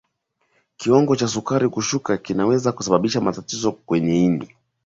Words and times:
kiwango 0.77 1.13
cha 1.19 1.27
sukari 1.33 1.67
kushuka 1.69 2.17
kinaweza 2.17 2.71
kusababisha 2.71 3.21
matatizo 3.21 3.71
kwenye 3.71 4.25
ini 4.25 4.47